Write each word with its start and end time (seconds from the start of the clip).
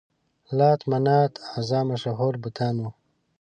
لات، 0.57 0.81
منات، 0.91 1.33
عزا 1.53 1.79
مشهور 1.91 2.33
بتان 2.43 2.75
وو. 2.79 2.89